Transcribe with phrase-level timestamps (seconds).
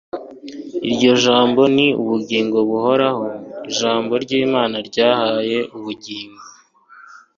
[0.87, 3.23] Iryo jambo ni ubugingo buhoraho.
[3.69, 6.41] Ijambo ry’Imana ryahaye ubugingo